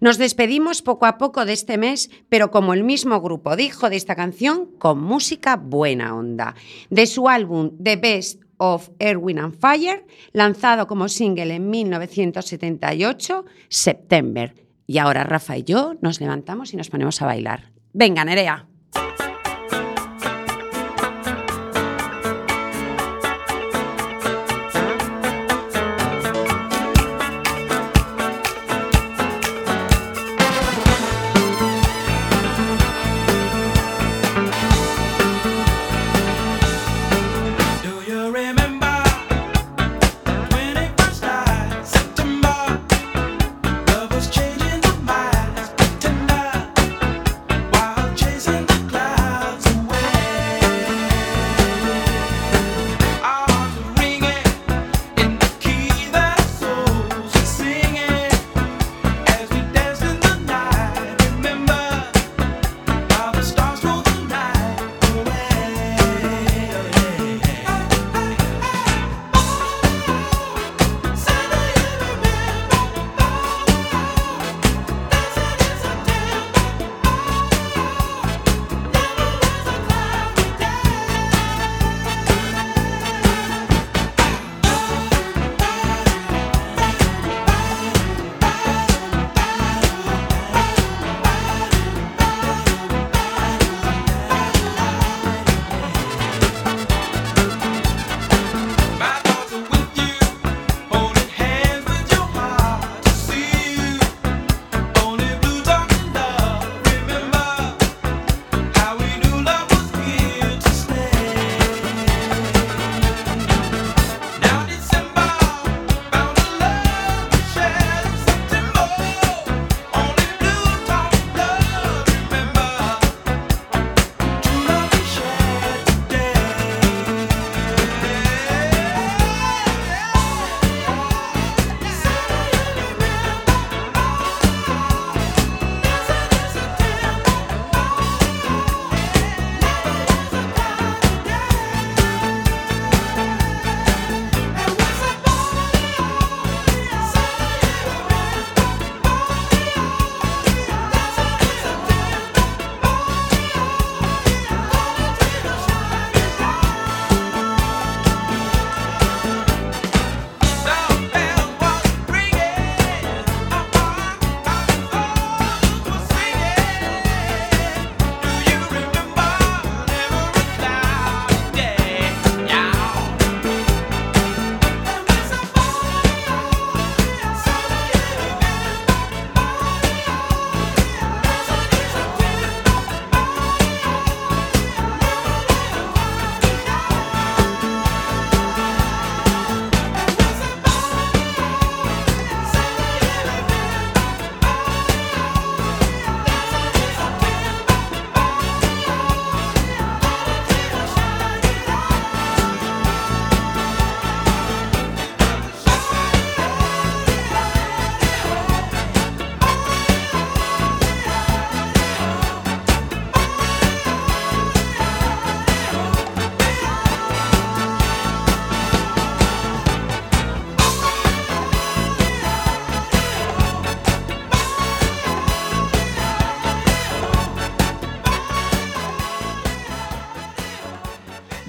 Nos 0.00 0.16
despedimos 0.16 0.80
poco 0.80 1.04
a 1.04 1.18
poco 1.18 1.44
de 1.44 1.52
este 1.52 1.76
mes, 1.76 2.10
pero 2.30 2.50
como 2.50 2.72
el 2.72 2.84
mismo 2.84 3.20
grupo 3.20 3.54
dijo 3.54 3.90
de 3.90 3.96
esta 3.96 4.16
canción, 4.16 4.70
con 4.78 4.98
música 4.98 5.56
buena 5.56 6.16
onda. 6.16 6.54
De 6.88 7.06
su 7.06 7.28
álbum 7.28 7.72
The 7.76 7.96
Best 7.96 8.40
of 8.56 8.88
Erwin 8.98 9.40
and 9.40 9.60
Fire, 9.60 10.06
lanzado 10.32 10.86
como 10.86 11.06
single 11.06 11.54
en 11.54 11.68
1978, 11.68 13.44
September. 13.68 14.54
Y 14.86 14.96
ahora 14.96 15.22
Rafa 15.24 15.58
y 15.58 15.64
yo 15.64 15.96
nos 16.00 16.18
levantamos 16.18 16.72
y 16.72 16.78
nos 16.78 16.88
ponemos 16.88 17.20
a 17.20 17.26
bailar. 17.26 17.72
Venga, 17.92 18.24
Nerea. 18.24 18.68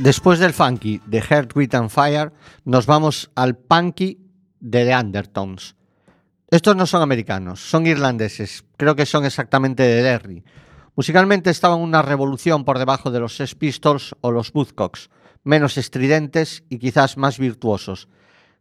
Después 0.07 0.39
del 0.39 0.53
funky 0.53 1.01
de 1.05 1.21
Heart, 1.21 1.53
Wheat 1.53 1.75
and 1.75 1.89
Fire, 1.89 2.31
nos 2.63 2.85
vamos 2.85 3.29
al 3.35 3.57
punky 3.57 4.17
de 4.61 4.85
The 4.85 4.95
Undertones. 4.95 5.75
Estos 6.49 6.77
no 6.77 6.87
son 6.87 7.01
americanos, 7.01 7.59
son 7.59 7.85
irlandeses, 7.85 8.63
creo 8.77 8.95
que 8.95 9.05
son 9.05 9.25
exactamente 9.25 9.83
de 9.83 10.01
Derry. 10.01 10.45
Musicalmente 10.95 11.49
estaban 11.49 11.81
una 11.81 12.01
revolución 12.03 12.63
por 12.63 12.79
debajo 12.79 13.11
de 13.11 13.19
los 13.19 13.35
Sex 13.35 13.55
Pistols 13.55 14.15
o 14.21 14.31
los 14.31 14.53
Buzzcocks, 14.53 15.09
menos 15.43 15.77
estridentes 15.77 16.63
y 16.69 16.79
quizás 16.79 17.17
más 17.17 17.37
virtuosos. 17.37 18.07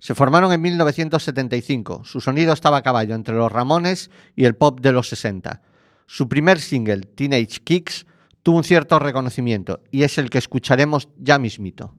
Se 0.00 0.16
formaron 0.16 0.52
en 0.52 0.60
1975, 0.62 2.02
su 2.06 2.20
sonido 2.20 2.54
estaba 2.54 2.78
a 2.78 2.82
caballo 2.82 3.14
entre 3.14 3.36
los 3.36 3.52
Ramones 3.52 4.10
y 4.34 4.46
el 4.46 4.56
pop 4.56 4.80
de 4.80 4.90
los 4.90 5.10
60. 5.10 5.62
Su 6.06 6.28
primer 6.28 6.58
single, 6.58 7.02
Teenage 7.02 7.60
Kicks, 7.62 8.04
tuvo 8.46 8.58
un 8.58 8.62
cierto 8.62 9.00
reconocimiento 9.00 9.80
y 9.90 10.04
es 10.04 10.18
el 10.18 10.30
que 10.30 10.38
escucharemos 10.38 11.08
ya 11.18 11.36
mismito. 11.36 11.96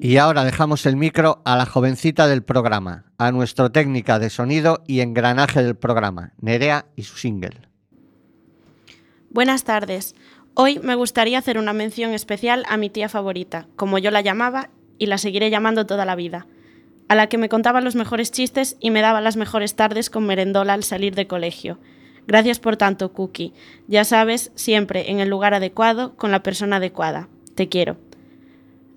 Y 0.00 0.18
ahora 0.18 0.44
dejamos 0.44 0.86
el 0.86 0.96
micro 0.96 1.42
a 1.44 1.56
la 1.56 1.66
jovencita 1.66 2.28
del 2.28 2.44
programa, 2.44 3.06
a 3.18 3.32
nuestro 3.32 3.72
técnica 3.72 4.20
de 4.20 4.30
sonido 4.30 4.84
y 4.86 5.00
engranaje 5.00 5.62
del 5.62 5.74
programa, 5.74 6.34
Nerea 6.40 6.86
y 6.94 7.02
su 7.02 7.16
single. 7.16 7.62
Buenas 9.30 9.64
tardes. 9.64 10.14
Hoy 10.54 10.78
me 10.78 10.94
gustaría 10.94 11.38
hacer 11.38 11.58
una 11.58 11.72
mención 11.72 12.12
especial 12.12 12.64
a 12.68 12.76
mi 12.76 12.90
tía 12.90 13.08
favorita, 13.08 13.66
como 13.74 13.98
yo 13.98 14.12
la 14.12 14.20
llamaba 14.20 14.70
y 14.98 15.06
la 15.06 15.18
seguiré 15.18 15.50
llamando 15.50 15.84
toda 15.84 16.04
la 16.04 16.14
vida, 16.14 16.46
a 17.08 17.16
la 17.16 17.28
que 17.28 17.38
me 17.38 17.48
contaba 17.48 17.80
los 17.80 17.96
mejores 17.96 18.30
chistes 18.30 18.76
y 18.78 18.92
me 18.92 19.00
daba 19.00 19.20
las 19.20 19.36
mejores 19.36 19.74
tardes 19.74 20.10
con 20.10 20.26
merendola 20.26 20.74
al 20.74 20.84
salir 20.84 21.16
de 21.16 21.26
colegio. 21.26 21.78
Gracias 22.28 22.60
por 22.60 22.76
tanto, 22.76 23.12
Cookie. 23.12 23.52
Ya 23.88 24.04
sabes, 24.04 24.52
siempre 24.54 25.10
en 25.10 25.18
el 25.18 25.28
lugar 25.28 25.54
adecuado, 25.54 26.14
con 26.14 26.30
la 26.30 26.42
persona 26.44 26.76
adecuada. 26.76 27.28
Te 27.56 27.68
quiero. 27.68 27.96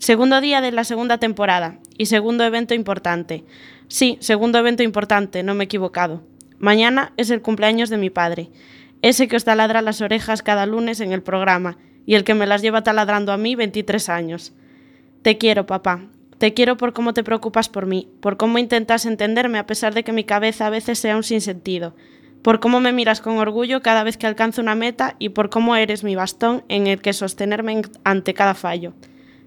Segundo 0.02 0.42
día 0.42 0.62
de 0.62 0.72
la 0.72 0.84
segunda 0.84 1.20
temporada 1.20 1.78
y 1.96 2.08
segundo 2.08 2.44
evento 2.44 2.74
importante. 2.74 3.46
Sí, 3.88 4.18
segundo 4.20 4.58
evento 4.58 4.82
importante, 4.82 5.44
no 5.44 5.54
me 5.54 5.64
he 5.64 5.66
equivocado. 5.66 6.24
Mañana 6.58 7.14
es 7.18 7.30
el 7.30 7.44
cumpleaños 7.44 7.92
de 7.92 8.00
mi 8.00 8.10
padre, 8.10 8.50
ese 9.04 9.28
que 9.28 9.36
os 9.36 9.44
taladra 9.44 9.84
las 9.84 10.02
orejas 10.02 10.42
cada 10.42 10.66
lunes 10.66 11.02
en 11.02 11.12
el 11.12 11.22
programa 11.22 11.78
y 12.08 12.16
el 12.16 12.24
que 12.24 12.34
me 12.34 12.48
las 12.48 12.64
lleva 12.64 12.82
taladrando 12.82 13.32
a 13.32 13.38
mí 13.38 13.54
23 13.54 14.10
años. 14.10 14.54
Te 15.22 15.38
quiero, 15.38 15.68
papá. 15.68 16.02
Te 16.40 16.56
quiero 16.56 16.78
por 16.78 16.94
cómo 16.94 17.14
te 17.14 17.24
preocupas 17.24 17.70
por 17.70 17.86
mí, 17.86 18.08
por 18.22 18.38
cómo 18.38 18.58
intentas 18.58 19.06
entenderme 19.06 19.60
a 19.60 19.68
pesar 19.68 19.94
de 19.94 20.04
que 20.04 20.14
mi 20.14 20.24
cabeza 20.24 20.66
a 20.66 20.72
veces 20.72 20.98
sea 20.98 21.16
un 21.16 21.22
sinsentido, 21.22 21.96
por 22.42 22.60
cómo 22.60 22.80
me 22.80 22.92
miras 22.92 23.22
con 23.22 23.38
orgullo 23.38 23.84
cada 23.84 24.04
vez 24.04 24.18
que 24.18 24.26
alcanzo 24.26 24.64
una 24.64 24.74
meta 24.74 25.16
y 25.20 25.30
por 25.30 25.52
cómo 25.52 25.76
eres 25.76 26.04
mi 26.04 26.16
bastón 26.16 26.64
en 26.70 26.88
el 26.88 27.02
que 27.04 27.14
sostenerme 27.14 27.74
en- 27.74 27.82
ante 28.04 28.34
cada 28.34 28.56
fallo. 28.56 28.94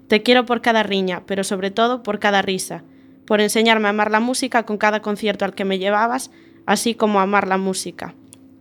Te 0.09 0.23
quiero 0.23 0.45
por 0.45 0.61
cada 0.61 0.83
riña, 0.83 1.23
pero 1.27 1.45
sobre 1.45 1.71
todo 1.71 2.03
por 2.03 2.19
cada 2.19 2.43
risa, 2.43 2.83
por 3.27 3.41
enseñarme 3.41 3.87
a 3.87 3.91
amar 3.91 4.11
la 4.11 4.21
música 4.21 4.65
con 4.65 4.77
cada 4.77 5.01
concierto 5.01 5.45
al 5.45 5.55
que 5.55 5.65
me 5.65 5.79
llevabas, 5.79 6.31
así 6.67 6.95
como 6.95 7.21
a 7.21 7.23
amar 7.23 7.49
la 7.49 7.59
música 7.59 8.15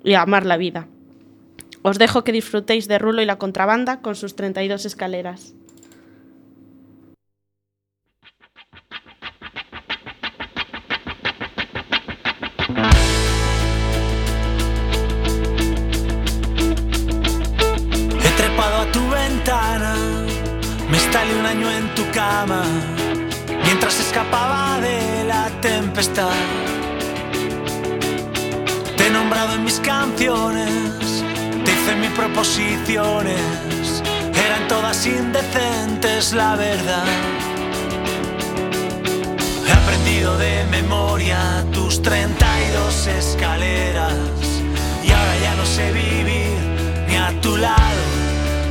y 0.04 0.14
a 0.14 0.22
amar 0.22 0.46
la 0.46 0.58
vida. 0.58 0.88
Os 1.82 2.00
dejo 2.00 2.24
que 2.24 2.32
disfrutéis 2.32 2.88
de 2.88 2.98
Rulo 2.98 3.22
y 3.22 3.26
la 3.26 3.38
contrabanda 3.38 4.00
con 4.00 4.16
sus 4.16 4.36
32 4.36 4.86
escaleras. 4.86 5.54
Instalé 21.14 21.40
un 21.40 21.46
año 21.46 21.70
en 21.70 21.94
tu 21.94 22.10
cama, 22.10 22.64
mientras 23.66 24.00
escapaba 24.00 24.80
de 24.82 25.24
la 25.26 25.48
tempestad. 25.62 26.34
Te 28.98 29.06
he 29.06 29.10
nombrado 29.12 29.54
en 29.54 29.64
mis 29.64 29.80
canciones, 29.80 31.24
te 31.64 31.72
hice 31.72 31.96
mis 31.98 32.10
proposiciones, 32.18 34.02
eran 34.44 34.68
todas 34.68 35.06
indecentes, 35.06 36.34
la 36.34 36.56
verdad. 36.56 37.06
He 39.68 39.72
aprendido 39.72 40.36
de 40.40 40.66
memoria 40.72 41.64
tus 41.72 42.02
32 42.02 43.06
escaleras 43.06 44.16
y 45.04 45.12
ahora 45.12 45.38
ya 45.44 45.54
no 45.58 45.66
sé 45.68 45.92
vivir 45.92 46.58
ni 47.08 47.18
a 47.18 47.40
tu 47.40 47.56
lado 47.56 48.04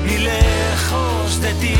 ni 0.05 0.19
lejos 0.19 1.41
de 1.41 1.55
ti. 1.55 1.77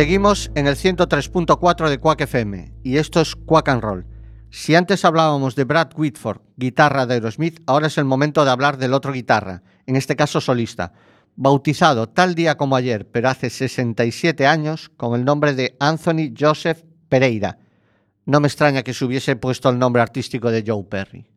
Seguimos 0.00 0.50
en 0.54 0.66
el 0.66 0.76
103.4 0.76 1.90
de 1.90 1.98
Quack 1.98 2.22
FM 2.22 2.72
y 2.82 2.96
esto 2.96 3.20
es 3.20 3.36
Quack 3.36 3.68
and 3.68 3.82
Roll. 3.82 4.06
Si 4.48 4.74
antes 4.74 5.04
hablábamos 5.04 5.56
de 5.56 5.64
Brad 5.64 5.90
Whitford, 5.94 6.40
guitarra 6.56 7.04
de 7.04 7.12
Aerosmith, 7.12 7.60
ahora 7.66 7.88
es 7.88 7.98
el 7.98 8.06
momento 8.06 8.42
de 8.42 8.50
hablar 8.50 8.78
del 8.78 8.94
otro 8.94 9.12
guitarra, 9.12 9.62
en 9.84 9.96
este 9.96 10.16
caso 10.16 10.40
solista, 10.40 10.94
bautizado 11.36 12.08
tal 12.08 12.34
día 12.34 12.56
como 12.56 12.76
ayer, 12.76 13.10
pero 13.10 13.28
hace 13.28 13.50
67 13.50 14.46
años, 14.46 14.90
con 14.96 15.20
el 15.20 15.26
nombre 15.26 15.52
de 15.52 15.76
Anthony 15.78 16.32
Joseph 16.34 16.82
Pereira. 17.10 17.58
No 18.24 18.40
me 18.40 18.48
extraña 18.48 18.82
que 18.82 18.94
se 18.94 19.04
hubiese 19.04 19.36
puesto 19.36 19.68
el 19.68 19.78
nombre 19.78 20.00
artístico 20.00 20.50
de 20.50 20.64
Joe 20.66 20.82
Perry. 20.82 21.29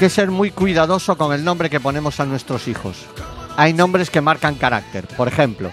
Que 0.00 0.08
ser 0.08 0.30
muy 0.30 0.50
cuidadoso 0.50 1.18
con 1.18 1.34
el 1.34 1.44
nombre 1.44 1.68
que 1.68 1.78
ponemos 1.78 2.20
a 2.20 2.24
nuestros 2.24 2.68
hijos. 2.68 3.04
Hay 3.58 3.74
nombres 3.74 4.08
que 4.08 4.22
marcan 4.22 4.54
carácter. 4.54 5.06
Por 5.08 5.28
ejemplo, 5.28 5.70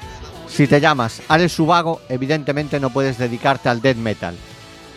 si 0.50 0.68
te 0.68 0.82
llamas 0.82 1.22
Alex 1.30 1.54
Subago, 1.54 2.02
evidentemente 2.10 2.82
no 2.82 2.90
puedes 2.90 3.18
dedicarte 3.18 3.70
al 3.70 3.82
death 3.82 3.96
metal. 3.96 4.36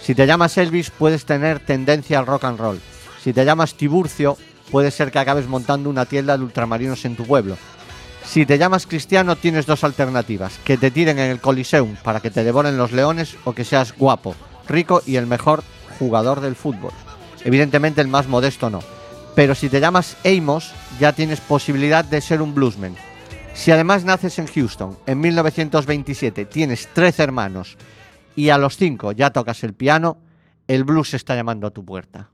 Si 0.03 0.17
te 0.17 0.27
llamas 0.27 0.59
Elvis, 0.59 0.91
puedes 0.91 1.27
tener 1.27 1.61
tendencia 1.61 2.19
al 2.19 2.27
rock 2.27 2.43
and 2.43 2.59
roll. 2.59 2.81
Si 3.23 3.33
te 3.33 3.45
llamas 3.45 3.75
Tiburcio, 3.75 4.37
puede 4.69 4.91
ser 4.91 5.13
que 5.13 5.21
acabes 5.21 5.47
montando 5.47 5.89
una 5.91 6.07
tienda 6.07 6.37
de 6.37 6.43
ultramarinos 6.43 7.05
en 7.05 7.15
tu 7.15 7.25
pueblo. 7.25 7.57
Si 8.25 8.45
te 8.47 8.59
llamas 8.59 8.89
Cristiano, 8.89 9.37
tienes 9.37 9.65
dos 9.65 9.85
alternativas: 9.85 10.59
que 10.65 10.77
te 10.77 10.91
tiren 10.91 11.21
en 11.21 11.31
el 11.31 11.41
Coliseum 11.41 11.95
para 12.03 12.19
que 12.19 12.33
te 12.33 12.43
devoren 12.43 12.77
los 12.77 12.91
leones 12.91 13.37
o 13.45 13.53
que 13.53 13.65
seas 13.65 13.97
guapo, 13.97 14.35
rico 14.67 15.03
y 15.07 15.15
el 15.15 15.29
mejor 15.29 15.63
jugador 16.01 16.41
del 16.41 16.57
fútbol. 16.57 16.91
Evidentemente 17.45 18.01
el 18.01 18.09
más 18.09 18.27
modesto 18.27 18.71
no. 18.71 18.81
Pero 19.35 19.55
si 19.55 19.69
te 19.69 19.81
llamas 19.81 20.17
Amos, 20.25 20.73
ya 20.99 21.13
tienes 21.13 21.41
posibilidad 21.41 22.05
de 22.05 22.21
ser 22.21 22.43
un 22.43 22.55
bluesman. 22.55 22.95
Si 23.55 23.71
además 23.71 24.05
naces 24.05 24.39
en 24.39 24.47
Houston 24.47 24.99
en 25.07 25.21
1927, 25.21 26.45
tienes 26.47 26.89
13 26.89 27.23
hermanos 27.23 27.77
y 28.37 28.51
a 28.51 28.59
los 28.59 28.77
5 28.77 29.13
ya 29.13 29.31
tocas 29.31 29.63
el 29.65 29.75
piano, 29.75 30.19
el 30.67 30.85
blues 30.85 31.15
está 31.15 31.35
llamando 31.35 31.67
a 31.67 31.71
tu 31.71 31.85
puerta. 31.85 32.31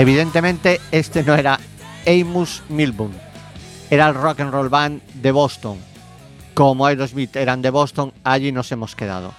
Evidentemente, 0.00 0.80
este 0.92 1.22
no 1.22 1.34
era 1.34 1.60
Amos 2.06 2.62
Milburn, 2.70 3.12
era 3.90 4.08
el 4.08 4.14
rock 4.14 4.40
and 4.40 4.50
roll 4.50 4.70
band 4.70 5.02
de 5.12 5.30
Boston. 5.30 5.76
Como 6.54 6.86
Aerosmith 6.86 7.36
eran 7.36 7.60
de 7.60 7.68
Boston, 7.68 8.14
allí 8.24 8.50
nos 8.50 8.72
hemos 8.72 8.96
quedado. 8.96 9.34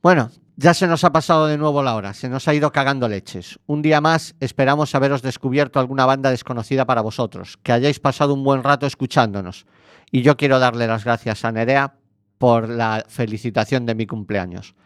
Bueno, 0.00 0.30
ya 0.54 0.74
se 0.74 0.86
nos 0.86 1.02
ha 1.02 1.10
pasado 1.10 1.48
de 1.48 1.58
nuevo 1.58 1.82
la 1.82 1.96
hora, 1.96 2.14
se 2.14 2.28
nos 2.28 2.46
ha 2.46 2.54
ido 2.54 2.70
cagando 2.70 3.08
leches. 3.08 3.58
Un 3.66 3.82
día 3.82 4.00
más 4.00 4.36
esperamos 4.38 4.94
haberos 4.94 5.22
descubierto 5.22 5.80
alguna 5.80 6.06
banda 6.06 6.30
desconocida 6.30 6.86
para 6.86 7.00
vosotros, 7.00 7.58
que 7.64 7.72
hayáis 7.72 7.98
pasado 7.98 8.32
un 8.32 8.44
buen 8.44 8.62
rato 8.62 8.86
escuchándonos. 8.86 9.66
Y 10.12 10.22
yo 10.22 10.36
quiero 10.36 10.60
darle 10.60 10.86
las 10.86 11.02
gracias 11.02 11.44
a 11.44 11.50
Nerea 11.50 11.94
por 12.38 12.68
la 12.68 13.04
felicitación 13.08 13.86
de 13.86 13.96
mi 13.96 14.06
cumpleaños. 14.06 14.76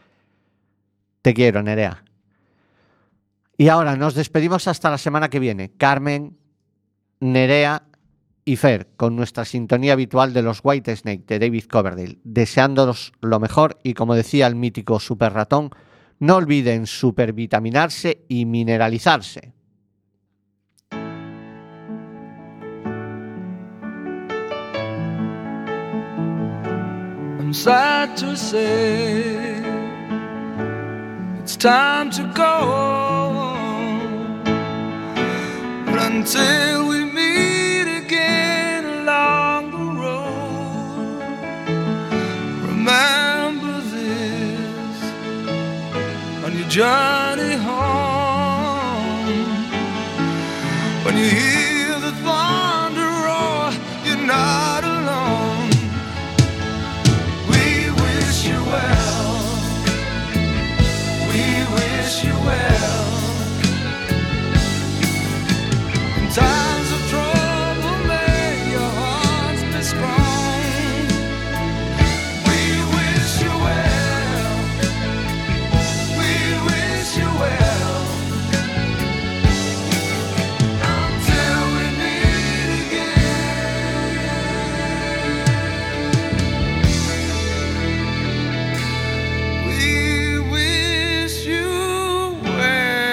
Te 1.21 1.35
quiero, 1.35 1.63
Nerea. 1.63 2.05
Y 3.57 3.69
ahora 3.69 3.97
nos 3.97 4.15
despedimos 4.15 4.67
hasta 4.69 4.91
la 4.91 4.99
semana 4.99 5.31
que 5.31 5.39
viene. 5.39 5.73
Carmen, 5.77 6.37
Nerea 7.21 7.85
y 8.45 8.57
Fer, 8.57 8.89
con 8.97 9.17
nuestra 9.17 9.45
sintonía 9.45 9.93
habitual 9.95 10.33
de 10.33 10.43
los 10.43 10.61
White 10.63 10.95
Snake 10.97 11.25
de 11.27 11.39
David 11.39 11.65
Coverdale, 11.65 12.19
deseándolos 12.25 13.13
lo 13.21 13.41
mejor 13.41 13.79
y 13.83 13.95
como 13.95 14.15
decía 14.15 14.47
el 14.47 14.55
mítico 14.55 15.01
super 15.01 15.33
ratón, 15.33 15.71
no 16.19 16.37
olviden 16.37 16.87
supervitaminarse 16.87 18.25
y 18.29 18.45
mineralizarse. 18.45 19.53
Until 36.17 36.87
we 36.87 37.05
meet 37.05 37.89
again 38.03 38.85
along 38.85 39.73
the 39.73 39.85
road, 40.01 41.19
remember 42.71 43.81
this 43.81 44.99
on 46.45 46.57
your 46.57 46.69
journey 46.69 47.14
time 66.35 66.74